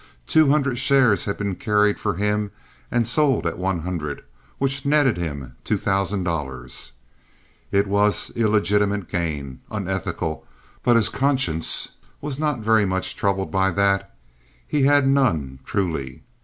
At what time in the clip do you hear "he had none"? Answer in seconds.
14.67-15.59